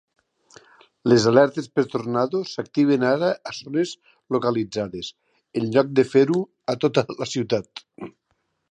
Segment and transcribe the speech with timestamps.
[1.11, 3.93] Les alertes per tornado s'activen ara a zones
[4.37, 5.15] localitzades,
[5.63, 7.89] en lloc de fer-ho a tota la ciutat.